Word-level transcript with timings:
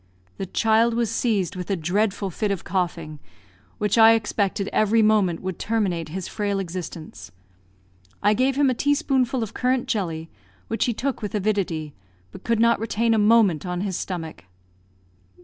The 0.37 0.47
child 0.47 0.95
was 0.95 1.11
seized 1.11 1.55
with 1.55 1.69
a 1.69 1.75
dreadful 1.75 2.31
fit 2.31 2.49
of 2.49 2.63
coughing, 2.63 3.19
which 3.77 3.99
I 3.99 4.13
expected 4.13 4.67
every 4.73 5.03
moment 5.03 5.41
would 5.43 5.59
terminate 5.59 6.09
his 6.09 6.27
frail 6.27 6.57
existence. 6.57 7.31
I 8.23 8.33
gave 8.33 8.55
him 8.55 8.71
a 8.71 8.73
teaspoonful 8.73 9.43
of 9.43 9.53
currant 9.53 9.87
jelly, 9.87 10.31
which 10.69 10.85
he 10.85 10.93
took 10.95 11.21
with 11.21 11.35
avidity, 11.35 11.93
but 12.31 12.43
could 12.43 12.59
not 12.59 12.79
retain 12.79 13.13
a 13.13 13.19
moment 13.19 13.63
on 13.63 13.81
his 13.81 13.95
stomach. 13.95 14.45